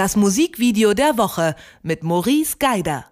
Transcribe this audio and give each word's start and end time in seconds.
Das 0.00 0.16
Musikvideo 0.16 0.94
der 0.94 1.18
Woche 1.18 1.54
mit 1.82 2.02
Maurice 2.04 2.56
Geider. 2.58 3.04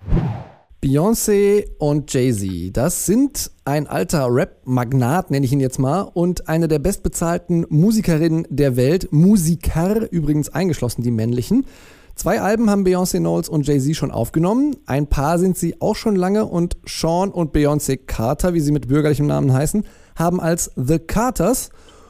Beyoncé 0.82 1.66
und 1.78 2.10
Jay-Z, 2.10 2.74
das 2.74 3.04
sind 3.04 3.50
ein 3.66 3.86
alter 3.86 4.28
Rap-Magnat, 4.34 5.30
nenne 5.30 5.44
ich 5.44 5.52
ihn 5.52 5.60
jetzt 5.60 5.78
mal, 5.78 6.00
und 6.00 6.48
eine 6.48 6.66
der 6.66 6.78
bestbezahlten 6.78 7.66
Musikerinnen 7.68 8.46
der 8.48 8.76
Welt. 8.76 9.12
Musiker, 9.12 10.10
übrigens 10.10 10.48
eingeschlossen 10.48 11.02
die 11.02 11.10
männlichen. 11.10 11.66
Zwei 12.14 12.40
Alben 12.40 12.70
haben 12.70 12.86
Beyoncé 12.86 13.18
Knowles 13.18 13.50
und 13.50 13.66
Jay-Z 13.66 13.94
schon 13.94 14.10
aufgenommen. 14.10 14.74
Ein 14.86 15.08
paar 15.08 15.38
sind 15.38 15.58
sie 15.58 15.82
auch 15.82 15.94
schon 15.94 16.16
lange 16.16 16.46
und 16.46 16.78
Sean 16.86 17.30
und 17.30 17.54
Beyoncé 17.54 17.98
Carter, 17.98 18.54
wie 18.54 18.60
sie 18.60 18.72
mit 18.72 18.88
bürgerlichem 18.88 19.26
Namen 19.26 19.52
heißen, 19.52 19.84
haben 20.16 20.40
als 20.40 20.72
The 20.74 20.98
Carters 21.00 21.68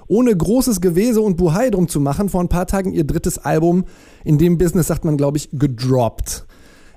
ohne 0.09 0.37
großes 0.37 0.81
Gewese 0.81 1.21
und 1.21 1.37
Buhai 1.37 1.71
drum 1.71 1.89
zu 1.89 2.01
machen, 2.01 2.29
vor 2.29 2.41
ein 2.41 2.49
paar 2.49 2.67
Tagen 2.67 2.93
ihr 2.93 3.05
drittes 3.05 3.39
Album, 3.39 3.85
in 4.25 4.39
dem 4.39 4.59
Business 4.59 4.89
sagt 4.89 5.05
man, 5.05 5.17
glaube 5.17 5.37
ich, 5.37 5.51
gedroppt. 5.53 6.47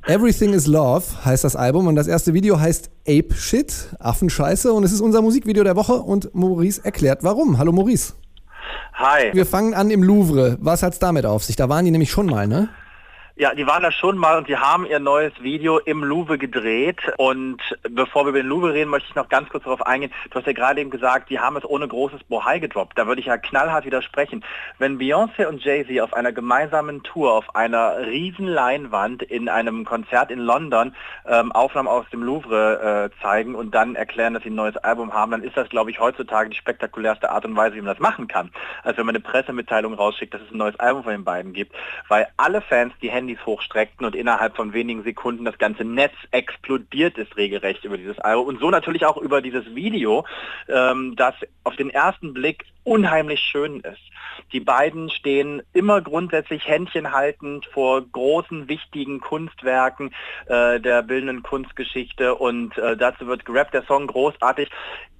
Everything 0.07 0.53
is 0.53 0.65
Love 0.65 1.03
heißt 1.23 1.43
das 1.43 1.55
Album 1.55 1.85
und 1.85 1.95
das 1.95 2.07
erste 2.07 2.33
Video 2.33 2.59
heißt 2.59 2.89
Ape 3.07 3.35
Shit, 3.35 3.89
Affenscheiße 3.99 4.73
und 4.73 4.83
es 4.83 4.91
ist 4.91 5.01
unser 5.01 5.21
Musikvideo 5.21 5.63
der 5.63 5.75
Woche 5.75 5.93
und 5.93 6.33
Maurice 6.33 6.83
erklärt 6.83 7.23
warum. 7.23 7.59
Hallo 7.59 7.71
Maurice. 7.71 8.13
Hi. 8.93 9.31
Wir 9.33 9.45
fangen 9.45 9.75
an 9.75 9.91
im 9.91 10.01
Louvre. 10.01 10.57
Was 10.59 10.81
hat's 10.81 10.97
damit 10.97 11.25
auf 11.25 11.43
sich? 11.43 11.55
Da 11.55 11.69
waren 11.69 11.85
die 11.85 11.91
nämlich 11.91 12.09
schon 12.09 12.25
mal, 12.25 12.47
ne? 12.47 12.69
Ja, 13.37 13.55
die 13.55 13.65
waren 13.65 13.81
da 13.81 13.91
schon 13.91 14.17
mal 14.17 14.37
und 14.37 14.47
sie 14.47 14.57
haben 14.57 14.85
ihr 14.85 14.99
neues 14.99 15.31
Video 15.41 15.79
im 15.79 16.03
Louvre 16.03 16.37
gedreht. 16.37 16.99
Und 17.17 17.61
bevor 17.89 18.25
wir 18.25 18.31
über 18.31 18.39
den 18.39 18.47
Louvre 18.47 18.73
reden, 18.73 18.89
möchte 18.89 19.07
ich 19.09 19.15
noch 19.15 19.29
ganz 19.29 19.47
kurz 19.47 19.63
darauf 19.63 19.85
eingehen. 19.85 20.11
Du 20.29 20.37
hast 20.37 20.45
ja 20.45 20.53
gerade 20.53 20.81
eben 20.81 20.89
gesagt, 20.89 21.29
die 21.29 21.39
haben 21.39 21.55
es 21.55 21.63
ohne 21.63 21.87
großes 21.87 22.25
Bohai 22.25 22.59
gedroppt. 22.59 22.97
Da 22.97 23.07
würde 23.07 23.21
ich 23.21 23.27
ja 23.27 23.37
knallhart 23.37 23.85
widersprechen. 23.85 24.43
Wenn 24.79 24.99
Beyoncé 24.99 25.47
und 25.47 25.63
Jay-Z 25.63 26.01
auf 26.01 26.13
einer 26.13 26.33
gemeinsamen 26.33 27.03
Tour, 27.03 27.31
auf 27.31 27.55
einer 27.55 28.05
riesen 28.05 28.47
Leinwand 28.47 29.23
in 29.23 29.47
einem 29.47 29.85
Konzert 29.85 30.29
in 30.29 30.39
London 30.39 30.93
ähm, 31.25 31.53
Aufnahmen 31.53 31.87
aus 31.87 32.05
dem 32.11 32.23
Louvre 32.23 33.11
äh, 33.13 33.21
zeigen 33.21 33.55
und 33.55 33.73
dann 33.73 33.95
erklären, 33.95 34.33
dass 34.33 34.43
sie 34.43 34.49
ein 34.49 34.55
neues 34.55 34.75
Album 34.77 35.13
haben, 35.13 35.31
dann 35.31 35.43
ist 35.43 35.55
das, 35.55 35.69
glaube 35.69 35.89
ich, 35.89 35.99
heutzutage 35.99 36.49
die 36.49 36.57
spektakulärste 36.57 37.29
Art 37.29 37.45
und 37.45 37.55
Weise, 37.55 37.75
wie 37.75 37.81
man 37.81 37.93
das 37.93 37.99
machen 37.99 38.27
kann. 38.27 38.51
Also 38.83 38.97
wenn 38.97 39.05
man 39.05 39.15
eine 39.15 39.23
Pressemitteilung 39.23 39.93
rausschickt, 39.93 40.33
dass 40.33 40.41
es 40.41 40.51
ein 40.51 40.57
neues 40.57 40.77
Album 40.81 41.03
von 41.03 41.13
den 41.13 41.23
beiden 41.23 41.53
gibt. 41.53 41.73
Weil 42.09 42.27
alle 42.35 42.61
Fans 42.61 42.93
die 43.01 43.09
Handys 43.21 43.45
hochstreckten 43.45 44.05
und 44.05 44.15
innerhalb 44.15 44.55
von 44.55 44.73
wenigen 44.73 45.03
Sekunden 45.03 45.45
das 45.45 45.59
ganze 45.59 45.83
Netz 45.83 46.13
explodiert 46.31 47.19
ist 47.19 47.37
regelrecht 47.37 47.83
über 47.85 47.97
dieses 47.97 48.17
Album 48.19 48.47
und 48.47 48.59
so 48.59 48.71
natürlich 48.71 49.05
auch 49.05 49.17
über 49.17 49.41
dieses 49.41 49.75
Video, 49.75 50.25
ähm, 50.67 51.15
das 51.15 51.35
auf 51.63 51.75
den 51.75 51.91
ersten 51.91 52.33
Blick 52.33 52.65
unheimlich 52.83 53.39
schön 53.39 53.79
ist. 53.81 54.01
Die 54.53 54.59
beiden 54.59 55.09
stehen 55.09 55.61
immer 55.73 56.01
grundsätzlich 56.01 56.67
Händchen 56.67 57.11
haltend 57.11 57.65
vor 57.65 58.01
großen, 58.01 58.67
wichtigen 58.67 59.19
Kunstwerken 59.19 60.13
äh, 60.47 60.79
der 60.79 61.03
bildenden 61.03 61.43
Kunstgeschichte 61.43 62.35
und 62.35 62.77
äh, 62.77 62.97
dazu 62.97 63.27
wird 63.27 63.45
gerappt, 63.45 63.73
der 63.73 63.83
Song 63.83 64.07
großartig. 64.07 64.69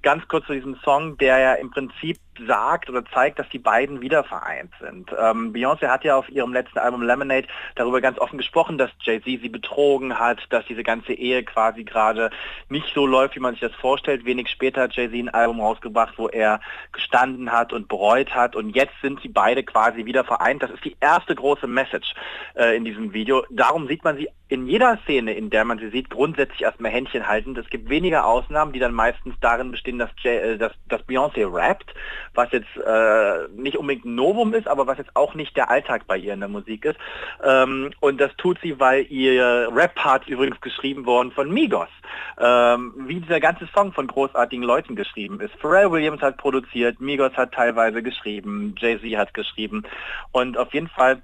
Ganz 0.02 0.26
kurz 0.26 0.46
zu 0.46 0.52
diesem 0.52 0.76
Song, 0.82 1.16
der 1.18 1.38
ja 1.38 1.54
im 1.54 1.70
Prinzip 1.70 2.18
sagt 2.46 2.88
oder 2.88 3.04
zeigt, 3.04 3.38
dass 3.38 3.48
die 3.50 3.58
beiden 3.58 4.00
wieder 4.00 4.24
vereint 4.24 4.72
sind. 4.80 5.10
Ähm, 5.16 5.52
Beyoncé 5.52 5.88
hat 5.88 6.02
ja 6.02 6.16
auf 6.16 6.28
ihrem 6.28 6.52
letzten 6.52 6.78
Album 6.78 7.02
Lemonade 7.02 7.46
darüber 7.76 8.00
ganz 8.00 8.18
offen 8.18 8.38
gesprochen, 8.38 8.78
dass 8.78 8.90
Jay-Z 9.02 9.24
sie 9.24 9.48
betrogen 9.48 10.18
hat, 10.18 10.40
dass 10.50 10.64
diese 10.66 10.82
ganze 10.82 11.12
Ehe 11.12 11.44
quasi 11.44 11.84
gerade 11.84 12.30
nicht 12.68 12.92
so 12.94 13.06
läuft, 13.06 13.36
wie 13.36 13.40
man 13.40 13.54
sich 13.54 13.60
das 13.60 13.74
vorstellt. 13.74 14.24
Wenig 14.24 14.48
später 14.48 14.82
hat 14.82 14.94
Jay-Z 14.94 15.14
ein 15.14 15.28
Album 15.28 15.60
rausgebracht, 15.60 16.14
wo 16.16 16.28
er 16.28 16.60
gestanden 16.90 17.51
hat 17.52 17.72
und 17.72 17.86
bereut 17.86 18.34
hat 18.34 18.56
und 18.56 18.70
jetzt 18.70 18.94
sind 19.00 19.20
sie 19.20 19.28
beide 19.28 19.62
quasi 19.62 20.04
wieder 20.06 20.24
vereint. 20.24 20.62
Das 20.62 20.70
ist 20.70 20.84
die 20.84 20.96
erste 21.00 21.34
große 21.34 21.68
Message 21.68 22.14
äh, 22.56 22.76
in 22.76 22.84
diesem 22.84 23.12
Video. 23.12 23.44
Darum 23.50 23.86
sieht 23.86 24.02
man 24.02 24.16
sie 24.16 24.28
in 24.48 24.66
jeder 24.66 24.98
Szene, 25.04 25.32
in 25.32 25.48
der 25.48 25.64
man 25.64 25.78
sie 25.78 25.88
sieht, 25.88 26.10
grundsätzlich 26.10 26.60
erstmal 26.60 26.90
Händchen 26.90 27.26
halten. 27.26 27.56
Es 27.56 27.70
gibt 27.70 27.88
wenige 27.88 28.24
Ausnahmen, 28.24 28.72
die 28.72 28.80
dann 28.80 28.92
meistens 28.92 29.34
darin 29.40 29.70
bestehen, 29.70 29.98
dass, 29.98 30.10
Jay, 30.22 30.36
äh, 30.36 30.58
dass, 30.58 30.72
dass 30.88 31.00
Beyoncé 31.02 31.50
rappt, 31.50 31.94
was 32.34 32.50
jetzt 32.52 32.76
äh, 32.76 33.48
nicht 33.54 33.78
unbedingt 33.78 34.04
ein 34.04 34.14
Novum 34.14 34.52
ist, 34.52 34.68
aber 34.68 34.86
was 34.86 34.98
jetzt 34.98 35.14
auch 35.14 35.34
nicht 35.34 35.56
der 35.56 35.70
Alltag 35.70 36.06
bei 36.06 36.18
ihr 36.18 36.34
in 36.34 36.40
der 36.40 36.48
Musik 36.48 36.84
ist. 36.84 36.98
Ähm, 37.42 37.92
und 38.00 38.20
das 38.20 38.34
tut 38.36 38.58
sie, 38.62 38.78
weil 38.80 39.06
ihr 39.08 39.68
Rap-Part 39.72 40.28
übrigens 40.28 40.60
geschrieben 40.60 41.06
worden 41.06 41.32
von 41.32 41.50
Migos. 41.50 41.88
Ähm, 42.38 42.94
wie 43.06 43.20
dieser 43.20 43.40
ganze 43.40 43.68
Song 43.74 43.92
von 43.92 44.06
großartigen 44.06 44.64
Leuten 44.64 44.96
geschrieben 44.96 45.40
ist. 45.40 45.54
Pharrell 45.60 45.90
Williams 45.90 46.22
hat 46.22 46.36
produziert, 46.36 47.00
Migos 47.00 47.32
hat 47.34 47.52
teilweise 47.52 48.02
geschrieben, 48.02 48.74
Jay-Z 48.78 49.16
hat 49.16 49.34
geschrieben. 49.34 49.82
Und 50.32 50.56
auf 50.56 50.72
jeden 50.74 50.88
Fall 50.88 51.22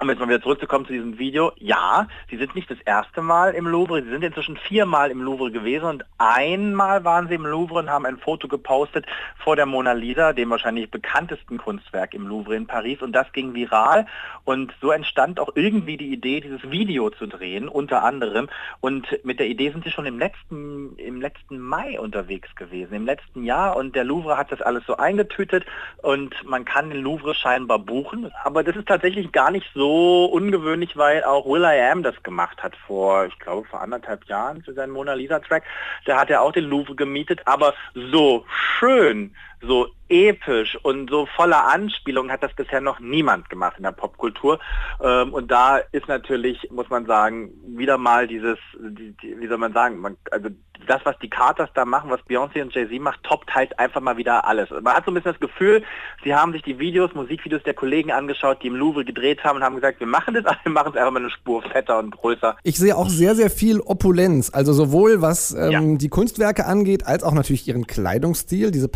um 0.00 0.08
jetzt 0.08 0.20
mal 0.20 0.28
wieder 0.28 0.40
zurückzukommen 0.40 0.86
zu 0.86 0.92
diesem 0.92 1.18
Video, 1.18 1.52
ja, 1.56 2.06
sie 2.30 2.36
sind 2.36 2.54
nicht 2.54 2.70
das 2.70 2.78
erste 2.84 3.20
Mal 3.20 3.54
im 3.54 3.66
Louvre, 3.66 4.02
sie 4.02 4.10
sind 4.10 4.22
inzwischen 4.22 4.56
viermal 4.56 5.10
im 5.10 5.20
Louvre 5.20 5.50
gewesen 5.50 5.86
und 5.86 6.04
einmal 6.18 7.04
waren 7.04 7.26
sie 7.26 7.34
im 7.34 7.44
Louvre 7.44 7.80
und 7.80 7.90
haben 7.90 8.06
ein 8.06 8.18
Foto 8.18 8.46
gepostet 8.46 9.06
vor 9.42 9.56
der 9.56 9.66
Mona 9.66 9.92
Lisa, 9.92 10.32
dem 10.32 10.50
wahrscheinlich 10.50 10.88
bekanntesten 10.88 11.58
Kunstwerk 11.58 12.14
im 12.14 12.28
Louvre 12.28 12.54
in 12.54 12.68
Paris. 12.68 13.02
Und 13.02 13.12
das 13.12 13.32
ging 13.32 13.54
viral. 13.54 14.06
Und 14.44 14.72
so 14.80 14.92
entstand 14.92 15.40
auch 15.40 15.50
irgendwie 15.56 15.96
die 15.96 16.12
Idee, 16.12 16.40
dieses 16.40 16.70
Video 16.70 17.10
zu 17.10 17.26
drehen, 17.26 17.68
unter 17.68 18.04
anderem. 18.04 18.48
Und 18.80 19.06
mit 19.24 19.40
der 19.40 19.48
Idee 19.48 19.70
sind 19.70 19.84
sie 19.84 19.90
schon 19.90 20.06
im 20.06 20.18
letzten, 20.18 20.96
im 20.96 21.20
letzten 21.20 21.58
Mai 21.58 21.98
unterwegs 21.98 22.54
gewesen, 22.54 22.94
im 22.94 23.04
letzten 23.04 23.44
Jahr. 23.44 23.76
Und 23.76 23.96
der 23.96 24.04
Louvre 24.04 24.36
hat 24.36 24.52
das 24.52 24.62
alles 24.62 24.84
so 24.86 24.96
eingetütet. 24.96 25.64
Und 26.02 26.34
man 26.44 26.64
kann 26.64 26.90
den 26.90 27.02
Louvre 27.02 27.34
scheinbar 27.34 27.80
buchen, 27.80 28.30
aber 28.44 28.62
das 28.62 28.76
ist 28.76 28.86
tatsächlich 28.86 29.32
gar 29.32 29.50
nicht 29.50 29.66
so 29.74 29.87
so 29.88 30.26
ungewöhnlich, 30.26 30.98
weil 30.98 31.24
auch 31.24 31.46
Will 31.46 31.62
I 31.62 31.80
Am 31.90 32.02
das 32.02 32.22
gemacht 32.22 32.62
hat 32.62 32.76
vor, 32.86 33.24
ich 33.24 33.38
glaube, 33.38 33.66
vor 33.66 33.80
anderthalb 33.80 34.24
Jahren 34.26 34.62
für 34.62 34.74
seinen 34.74 34.92
Mona 34.92 35.14
Lisa 35.14 35.38
Track. 35.38 35.62
Da 36.04 36.20
hat 36.20 36.28
er 36.28 36.42
auch 36.42 36.52
den 36.52 36.64
Louvre 36.64 36.94
gemietet, 36.94 37.40
aber 37.46 37.72
so 37.94 38.44
schön, 38.78 39.34
so 39.60 39.88
episch 40.08 40.78
und 40.82 41.10
so 41.10 41.26
voller 41.26 41.68
Anspielungen 41.68 42.32
hat 42.32 42.42
das 42.42 42.54
bisher 42.54 42.80
noch 42.80 43.00
niemand 43.00 43.50
gemacht 43.50 43.74
in 43.76 43.82
der 43.82 43.92
Popkultur. 43.92 44.58
Ähm, 45.02 45.32
und 45.34 45.50
da 45.50 45.78
ist 45.92 46.08
natürlich, 46.08 46.70
muss 46.70 46.88
man 46.88 47.06
sagen, 47.06 47.50
wieder 47.66 47.98
mal 47.98 48.26
dieses, 48.26 48.58
wie 48.78 49.46
soll 49.46 49.58
man 49.58 49.72
sagen, 49.72 49.98
man, 49.98 50.16
also 50.30 50.48
das, 50.86 51.00
was 51.04 51.18
die 51.18 51.28
Carters 51.28 51.68
da 51.74 51.84
machen, 51.84 52.10
was 52.10 52.20
Beyoncé 52.20 52.62
und 52.62 52.74
Jay-Z 52.74 53.00
macht, 53.00 53.22
toppt 53.22 53.54
halt 53.54 53.78
einfach 53.78 54.00
mal 54.00 54.16
wieder 54.16 54.46
alles. 54.46 54.70
Man 54.70 54.94
hat 54.94 55.04
so 55.04 55.10
ein 55.10 55.14
bisschen 55.14 55.32
das 55.32 55.40
Gefühl, 55.40 55.82
sie 56.24 56.34
haben 56.34 56.52
sich 56.52 56.62
die 56.62 56.78
Videos, 56.78 57.14
Musikvideos 57.14 57.62
der 57.64 57.74
Kollegen 57.74 58.12
angeschaut, 58.12 58.62
die 58.62 58.68
im 58.68 58.76
Louvre 58.76 59.04
gedreht 59.04 59.44
haben 59.44 59.56
und 59.56 59.62
haben 59.64 59.74
gesagt, 59.74 60.00
wir 60.00 60.06
machen 60.06 60.34
das, 60.34 60.44
aber 60.46 60.58
wir 60.64 60.72
machen 60.72 60.92
es 60.92 60.96
einfach 60.96 61.12
mal 61.12 61.20
eine 61.20 61.30
Spur 61.30 61.62
fetter 61.62 61.98
und 61.98 62.16
größer. 62.16 62.56
Ich 62.62 62.78
sehe 62.78 62.96
auch 62.96 63.08
sehr, 63.08 63.34
sehr 63.34 63.50
viel 63.50 63.80
Opulenz. 63.80 64.50
Also 64.52 64.72
sowohl 64.72 65.20
was 65.20 65.52
ähm, 65.52 65.70
ja. 65.70 65.80
die 65.96 66.08
Kunstwerke 66.08 66.66
angeht, 66.66 67.06
als 67.06 67.22
auch 67.22 67.34
natürlich 67.34 67.66
ihren 67.68 67.86
Kleidungsstil, 67.86 68.70
diese 68.70 68.88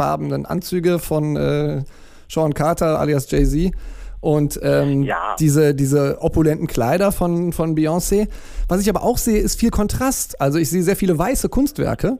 pastellfarbenen 0.00 0.46
Anzüge 0.46 0.98
von 0.98 1.36
äh, 1.36 1.82
Sean 2.28 2.54
Carter 2.54 2.98
alias 2.98 3.30
Jay-Z 3.30 3.72
und 4.20 4.60
ähm, 4.62 5.02
ja. 5.02 5.36
diese, 5.38 5.74
diese 5.74 6.18
opulenten 6.20 6.66
Kleider 6.66 7.12
von, 7.12 7.52
von 7.52 7.74
Beyoncé. 7.76 8.28
Was 8.68 8.80
ich 8.80 8.88
aber 8.88 9.02
auch 9.02 9.18
sehe, 9.18 9.40
ist 9.40 9.58
viel 9.58 9.70
Kontrast. 9.70 10.40
Also 10.40 10.58
ich 10.58 10.70
sehe 10.70 10.82
sehr 10.82 10.96
viele 10.96 11.18
weiße 11.18 11.48
Kunstwerke 11.48 12.18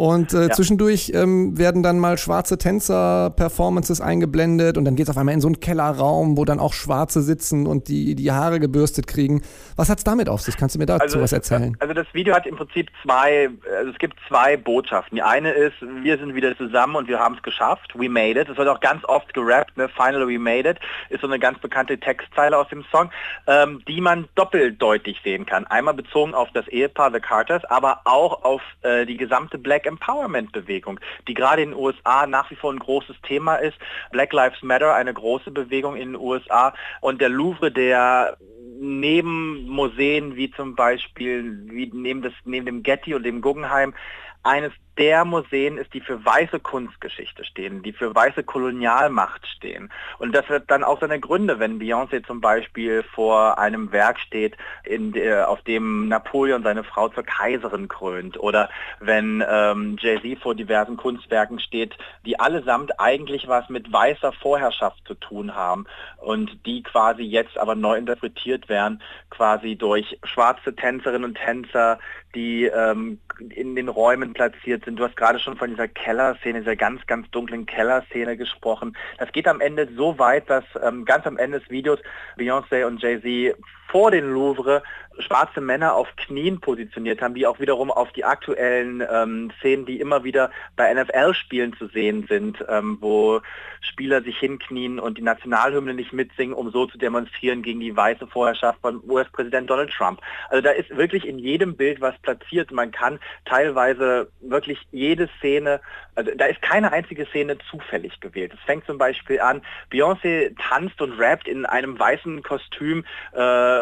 und 0.00 0.32
äh, 0.32 0.48
ja. 0.48 0.50
zwischendurch 0.50 1.12
ähm, 1.14 1.58
werden 1.58 1.82
dann 1.82 1.98
mal 1.98 2.16
schwarze 2.16 2.56
Tänzer-Performances 2.56 4.00
eingeblendet 4.00 4.78
und 4.78 4.86
dann 4.86 4.96
geht 4.96 5.06
es 5.06 5.10
auf 5.10 5.18
einmal 5.18 5.34
in 5.34 5.42
so 5.42 5.48
einen 5.48 5.60
Kellerraum, 5.60 6.38
wo 6.38 6.44
dann 6.44 6.58
auch 6.58 6.72
Schwarze 6.72 7.20
sitzen 7.20 7.66
und 7.66 7.88
die, 7.88 8.14
die 8.14 8.32
Haare 8.32 8.60
gebürstet 8.60 9.06
kriegen. 9.06 9.42
Was 9.76 9.90
hat 9.90 9.98
es 9.98 10.04
damit 10.04 10.28
auf 10.28 10.40
sich? 10.40 10.56
Kannst 10.56 10.74
du 10.74 10.78
mir 10.78 10.86
dazu 10.86 11.02
also, 11.02 11.20
was 11.20 11.32
erzählen? 11.32 11.76
Also 11.80 11.92
das 11.92 12.06
Video 12.12 12.34
hat 12.34 12.46
im 12.46 12.56
Prinzip 12.56 12.88
zwei, 13.02 13.50
also 13.76 13.90
es 13.90 13.98
gibt 13.98 14.16
zwei 14.28 14.56
Botschaften. 14.56 15.16
Die 15.16 15.22
eine 15.22 15.50
ist, 15.50 15.74
wir 16.02 16.16
sind 16.16 16.34
wieder 16.34 16.56
zusammen 16.56 16.96
und 16.96 17.08
wir 17.08 17.18
haben 17.18 17.34
es 17.34 17.42
geschafft. 17.42 17.92
We 17.94 18.08
made 18.08 18.40
it. 18.40 18.48
Das 18.48 18.56
wird 18.56 18.68
auch 18.68 18.80
ganz 18.80 19.04
oft 19.04 19.34
gerappt, 19.34 19.76
ne? 19.76 19.88
Finally 19.88 20.34
we 20.34 20.38
made 20.38 20.68
it. 20.68 20.78
Ist 21.10 21.20
so 21.20 21.26
eine 21.26 21.38
ganz 21.40 21.58
bekannte 21.58 21.98
Textzeile 21.98 22.56
aus 22.56 22.68
dem 22.68 22.84
Song, 22.92 23.10
ähm, 23.46 23.82
die 23.88 24.00
man 24.00 24.28
doppeldeutig 24.34 25.20
sehen 25.24 25.46
kann. 25.46 25.66
Einmal 25.66 25.94
bezogen 25.94 26.34
auf 26.34 26.48
das 26.52 26.68
Ehepaar 26.68 27.12
The 27.12 27.20
Carters, 27.20 27.64
aber 27.66 28.02
auch 28.04 28.44
auf 28.44 28.62
äh, 28.82 29.06
die 29.06 29.16
gesamte 29.16 29.58
Black 29.58 29.86
Empowerment-Bewegung, 29.86 31.00
die 31.26 31.34
gerade 31.34 31.62
in 31.62 31.70
den 31.70 31.78
USA 31.78 32.26
nach 32.26 32.50
wie 32.50 32.56
vor 32.56 32.72
ein 32.72 32.78
großes 32.78 33.16
Thema 33.22 33.56
ist. 33.56 33.78
Black 34.12 34.32
Lives 34.32 34.62
Matter, 34.62 34.94
eine 34.94 35.14
große 35.14 35.50
Bewegung 35.50 35.96
in 35.96 36.12
den 36.12 36.20
USA 36.20 36.74
und 37.00 37.20
der 37.20 37.28
Louvre, 37.28 37.72
der 37.72 38.36
neben 38.80 39.66
Museen 39.68 40.36
wie 40.36 40.50
zum 40.50 40.74
Beispiel 40.74 41.60
wie 41.70 41.90
neben, 41.92 42.22
das, 42.22 42.32
neben 42.44 42.66
dem 42.66 42.82
Getty 42.82 43.14
und 43.14 43.24
dem 43.24 43.42
Guggenheim 43.42 43.94
eines 44.42 44.72
der 45.00 45.24
Museen 45.24 45.78
ist, 45.78 45.94
die 45.94 46.00
für 46.00 46.22
weiße 46.22 46.60
Kunstgeschichte 46.60 47.42
stehen, 47.44 47.82
die 47.82 47.92
für 47.92 48.14
weiße 48.14 48.44
Kolonialmacht 48.44 49.46
stehen. 49.46 49.90
Und 50.18 50.34
das 50.34 50.46
hat 50.50 50.64
dann 50.70 50.84
auch 50.84 51.00
seine 51.00 51.18
Gründe, 51.18 51.58
wenn 51.58 51.80
Beyoncé 51.80 52.24
zum 52.26 52.42
Beispiel 52.42 53.02
vor 53.14 53.58
einem 53.58 53.92
Werk 53.92 54.20
steht, 54.20 54.58
der, 54.86 55.48
auf 55.48 55.62
dem 55.62 56.08
Napoleon 56.08 56.62
seine 56.62 56.84
Frau 56.84 57.08
zur 57.08 57.24
Kaiserin 57.24 57.88
krönt 57.88 58.38
oder 58.38 58.68
wenn 59.00 59.42
ähm, 59.48 59.96
Jay-Z 59.98 60.42
vor 60.42 60.54
diversen 60.54 60.98
Kunstwerken 60.98 61.60
steht, 61.60 61.96
die 62.26 62.38
allesamt 62.38 63.00
eigentlich 63.00 63.48
was 63.48 63.70
mit 63.70 63.90
weißer 63.90 64.32
Vorherrschaft 64.32 65.00
zu 65.06 65.14
tun 65.14 65.54
haben 65.54 65.86
und 66.18 66.66
die 66.66 66.82
quasi 66.82 67.22
jetzt 67.22 67.56
aber 67.56 67.74
neu 67.74 67.96
interpretiert 67.96 68.68
werden, 68.68 69.00
quasi 69.30 69.76
durch 69.76 70.18
schwarze 70.24 70.76
Tänzerinnen 70.76 71.24
und 71.24 71.38
Tänzer, 71.38 71.98
die 72.34 72.66
ähm, 72.66 73.18
in 73.48 73.74
den 73.74 73.88
Räumen 73.88 74.32
platziert 74.34 74.84
sind. 74.84 74.89
Du 74.96 75.04
hast 75.04 75.16
gerade 75.16 75.38
schon 75.38 75.56
von 75.56 75.70
dieser 75.70 75.88
Kellerszene, 75.88 76.60
dieser 76.60 76.76
ganz, 76.76 77.06
ganz 77.06 77.30
dunklen 77.30 77.66
Kellerszene 77.66 78.36
gesprochen. 78.36 78.96
Das 79.18 79.30
geht 79.32 79.46
am 79.48 79.60
Ende 79.60 79.88
so 79.96 80.18
weit, 80.18 80.48
dass 80.48 80.64
ähm, 80.82 81.04
ganz 81.04 81.26
am 81.26 81.38
Ende 81.38 81.60
des 81.60 81.70
Videos 81.70 81.98
Beyoncé 82.36 82.84
und 82.84 83.00
Jay-Z 83.02 83.56
vor 83.90 84.10
den 84.10 84.30
Louvre 84.32 84.82
schwarze 85.18 85.60
Männer 85.60 85.94
auf 85.94 86.08
Knien 86.16 86.60
positioniert 86.60 87.20
haben, 87.20 87.34
die 87.34 87.46
auch 87.46 87.60
wiederum 87.60 87.90
auf 87.90 88.12
die 88.12 88.24
aktuellen 88.24 89.02
ähm, 89.10 89.52
Szenen, 89.58 89.86
die 89.86 90.00
immer 90.00 90.24
wieder 90.24 90.50
bei 90.76 90.92
NFL-Spielen 90.92 91.74
zu 91.74 91.88
sehen 91.88 92.26
sind, 92.28 92.64
ähm, 92.68 92.98
wo 93.00 93.40
Spieler 93.80 94.22
sich 94.22 94.38
hinknien 94.38 94.98
und 94.98 95.18
die 95.18 95.22
Nationalhymne 95.22 95.94
nicht 95.94 96.12
mitsingen, 96.12 96.54
um 96.54 96.70
so 96.70 96.86
zu 96.86 96.98
demonstrieren 96.98 97.62
gegen 97.62 97.80
die 97.80 97.96
weiße 97.96 98.26
Vorherrschaft 98.26 98.80
von 98.80 99.02
US-Präsident 99.08 99.70
Donald 99.70 99.90
Trump. 99.90 100.20
Also 100.48 100.62
da 100.62 100.70
ist 100.70 100.94
wirklich 100.96 101.26
in 101.26 101.38
jedem 101.38 101.76
Bild 101.76 102.00
was 102.00 102.16
platziert. 102.18 102.70
Man 102.70 102.90
kann 102.90 103.18
teilweise 103.46 104.30
wirklich 104.40 104.78
jede 104.92 105.28
Szene, 105.38 105.80
also 106.14 106.30
da 106.36 106.46
ist 106.46 106.60
keine 106.60 106.92
einzige 106.92 107.26
Szene 107.26 107.56
zufällig 107.70 108.20
gewählt. 108.20 108.52
Es 108.54 108.60
fängt 108.64 108.84
zum 108.84 108.98
Beispiel 108.98 109.40
an, 109.40 109.62
Beyoncé 109.90 110.54
tanzt 110.60 111.00
und 111.00 111.18
rappt 111.18 111.48
in 111.48 111.64
einem 111.64 111.98
weißen 111.98 112.42
Kostüm 112.42 113.04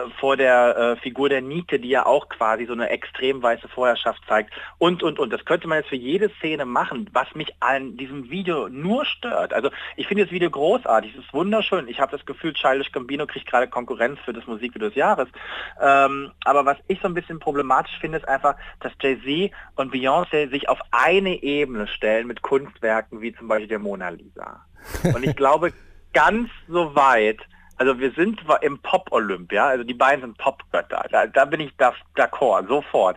äh, 0.06 0.10
vor 0.18 0.36
der 0.36 0.76
äh, 0.76 0.96
Figur 0.96 1.28
der 1.28 1.40
Nike, 1.40 1.78
die 1.78 1.88
ja 1.88 2.06
auch 2.06 2.28
quasi 2.28 2.66
so 2.66 2.72
eine 2.72 2.90
extrem 2.90 3.42
weiße 3.42 3.68
Vorherrschaft 3.68 4.22
zeigt 4.28 4.52
und, 4.78 5.02
und, 5.02 5.18
und. 5.18 5.32
Das 5.32 5.44
könnte 5.44 5.68
man 5.68 5.78
jetzt 5.78 5.88
für 5.88 5.96
jede 5.96 6.30
Szene 6.38 6.64
machen, 6.64 7.08
was 7.12 7.34
mich 7.34 7.54
an 7.60 7.96
diesem 7.96 8.30
Video 8.30 8.68
nur 8.68 9.04
stört. 9.04 9.52
Also 9.52 9.70
ich 9.96 10.06
finde 10.06 10.24
das 10.24 10.32
Video 10.32 10.50
großartig, 10.50 11.14
es 11.14 11.24
ist 11.24 11.32
wunderschön. 11.32 11.88
Ich 11.88 12.00
habe 12.00 12.12
das 12.12 12.24
Gefühl, 12.26 12.52
Childish 12.52 12.92
Gambino 12.92 13.26
kriegt 13.26 13.46
gerade 13.46 13.68
Konkurrenz 13.68 14.18
für 14.24 14.32
das 14.32 14.46
Musikvideo 14.46 14.88
des 14.88 14.96
Jahres. 14.96 15.28
Ähm, 15.80 16.32
aber 16.44 16.66
was 16.66 16.76
ich 16.86 17.00
so 17.00 17.08
ein 17.08 17.14
bisschen 17.14 17.38
problematisch 17.38 17.98
finde, 18.00 18.18
ist 18.18 18.28
einfach, 18.28 18.56
dass 18.80 18.92
Jay-Z 19.00 19.52
und 19.76 19.92
Beyoncé 19.92 20.50
sich 20.50 20.68
auf 20.68 20.80
eine 20.90 21.42
Ebene 21.42 21.86
stellen 21.86 22.26
mit 22.26 22.42
Kunstwerken 22.42 23.20
wie 23.20 23.34
zum 23.34 23.48
Beispiel 23.48 23.68
der 23.68 23.78
Mona 23.78 24.08
Lisa. 24.08 24.64
Und 25.14 25.24
ich 25.24 25.36
glaube, 25.36 25.72
ganz 26.12 26.50
so 26.68 26.94
weit 26.94 27.38
also 27.78 27.98
wir 27.98 28.10
sind 28.12 28.42
im 28.62 28.78
Pop-Olymp, 28.78 29.52
ja, 29.52 29.68
also 29.68 29.84
die 29.84 29.94
beiden 29.94 30.20
sind 30.22 30.38
Popgötter. 30.38 31.04
Da, 31.10 31.26
da 31.26 31.44
bin 31.44 31.60
ich 31.60 31.72
d'accord, 31.78 32.68
sofort. 32.68 33.16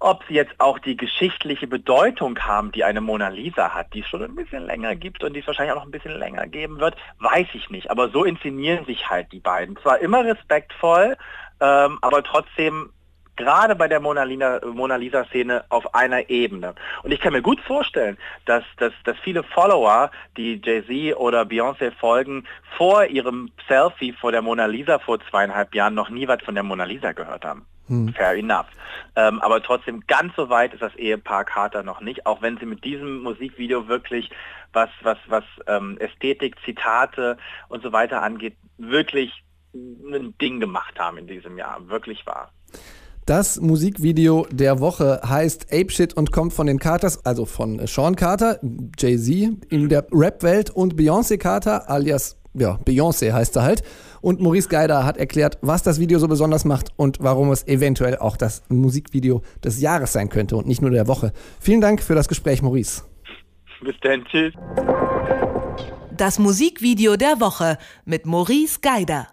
Ob 0.00 0.22
sie 0.28 0.34
jetzt 0.34 0.54
auch 0.58 0.78
die 0.78 0.96
geschichtliche 0.96 1.66
Bedeutung 1.66 2.38
haben, 2.38 2.72
die 2.72 2.84
eine 2.84 3.00
Mona 3.00 3.28
Lisa 3.28 3.70
hat, 3.70 3.94
die 3.94 4.00
es 4.00 4.08
schon 4.08 4.22
ein 4.22 4.34
bisschen 4.34 4.66
länger 4.66 4.94
gibt 4.96 5.24
und 5.24 5.32
die 5.32 5.40
es 5.40 5.46
wahrscheinlich 5.46 5.72
auch 5.72 5.78
noch 5.78 5.86
ein 5.86 5.92
bisschen 5.92 6.18
länger 6.18 6.46
geben 6.46 6.78
wird, 6.78 6.94
weiß 7.20 7.46
ich 7.54 7.70
nicht. 7.70 7.90
Aber 7.90 8.10
so 8.10 8.24
inszenieren 8.24 8.84
sich 8.84 9.08
halt 9.08 9.32
die 9.32 9.40
beiden. 9.40 9.78
Zwar 9.78 10.00
immer 10.00 10.22
respektvoll, 10.24 11.16
ähm, 11.60 11.98
aber 12.02 12.22
trotzdem 12.22 12.90
gerade 13.36 13.74
bei 13.74 13.88
der 13.88 14.00
Mona 14.00 14.24
Lisa-Szene 14.24 15.64
auf 15.68 15.94
einer 15.94 16.30
Ebene. 16.30 16.74
Und 17.02 17.12
ich 17.12 17.20
kann 17.20 17.32
mir 17.32 17.42
gut 17.42 17.60
vorstellen, 17.60 18.16
dass, 18.44 18.64
dass, 18.78 18.92
dass 19.04 19.16
viele 19.18 19.42
Follower, 19.42 20.10
die 20.36 20.60
Jay-Z 20.62 21.16
oder 21.16 21.42
Beyoncé 21.42 21.92
folgen, 21.92 22.46
vor 22.76 23.06
ihrem 23.06 23.50
Selfie 23.68 24.12
vor 24.12 24.32
der 24.32 24.42
Mona 24.42 24.66
Lisa 24.66 24.98
vor 24.98 25.18
zweieinhalb 25.30 25.74
Jahren 25.74 25.94
noch 25.94 26.10
nie 26.10 26.28
was 26.28 26.42
von 26.42 26.54
der 26.54 26.64
Mona 26.64 26.84
Lisa 26.84 27.12
gehört 27.12 27.44
haben. 27.44 27.66
Hm. 27.88 28.14
Fair 28.14 28.34
enough. 28.34 28.66
Ähm, 29.14 29.40
aber 29.40 29.62
trotzdem 29.62 30.06
ganz 30.06 30.34
so 30.36 30.48
weit 30.48 30.72
ist 30.72 30.82
das 30.82 30.94
Ehepaar 30.94 31.44
Carter 31.44 31.82
noch 31.82 32.00
nicht, 32.00 32.26
auch 32.26 32.40
wenn 32.40 32.56
sie 32.56 32.66
mit 32.66 32.84
diesem 32.84 33.22
Musikvideo 33.22 33.88
wirklich 33.88 34.30
was, 34.72 34.88
was, 35.02 35.18
was 35.26 35.44
ähm, 35.66 35.98
Ästhetik, 35.98 36.56
Zitate 36.64 37.36
und 37.68 37.82
so 37.82 37.92
weiter 37.92 38.22
angeht, 38.22 38.56
wirklich 38.78 39.44
ein 39.74 40.34
Ding 40.38 40.60
gemacht 40.60 40.98
haben 40.98 41.18
in 41.18 41.26
diesem 41.26 41.58
Jahr. 41.58 41.88
Wirklich 41.88 42.26
wahr. 42.26 42.50
Das 43.26 43.58
Musikvideo 43.58 44.46
der 44.50 44.80
Woche 44.80 45.20
heißt 45.26 45.72
Ape 45.72 45.90
Shit 45.90 46.12
und 46.14 46.30
kommt 46.30 46.52
von 46.52 46.66
den 46.66 46.78
Carters, 46.78 47.24
also 47.24 47.46
von 47.46 47.86
Sean 47.86 48.16
Carter, 48.16 48.58
Jay-Z 48.98 49.64
in 49.70 49.88
der 49.88 50.06
Rap-Welt 50.12 50.68
und 50.68 50.94
Beyoncé 50.94 51.38
Carter, 51.38 51.88
alias 51.88 52.36
ja, 52.52 52.78
Beyoncé 52.84 53.32
heißt 53.32 53.56
er 53.56 53.62
halt. 53.62 53.82
Und 54.20 54.40
Maurice 54.40 54.68
Geider 54.68 55.04
hat 55.04 55.16
erklärt, 55.16 55.58
was 55.62 55.82
das 55.82 55.98
Video 55.98 56.18
so 56.18 56.28
besonders 56.28 56.64
macht 56.64 56.90
und 56.96 57.18
warum 57.20 57.50
es 57.50 57.66
eventuell 57.66 58.18
auch 58.18 58.36
das 58.36 58.62
Musikvideo 58.68 59.42
des 59.62 59.80
Jahres 59.80 60.12
sein 60.12 60.28
könnte 60.28 60.56
und 60.56 60.66
nicht 60.66 60.82
nur 60.82 60.90
der 60.90 61.08
Woche. 61.08 61.32
Vielen 61.60 61.80
Dank 61.80 62.02
für 62.02 62.14
das 62.14 62.28
Gespräch, 62.28 62.62
Maurice. 62.62 63.02
Bis 63.82 63.96
dann, 64.02 64.24
tschüss. 64.26 64.54
Das 66.16 66.38
Musikvideo 66.38 67.16
der 67.16 67.40
Woche 67.40 67.76
mit 68.04 68.24
Maurice 68.24 68.78
Geider. 68.80 69.28